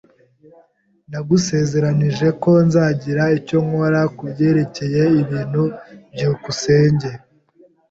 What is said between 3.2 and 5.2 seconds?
icyo nkora kubyerekeye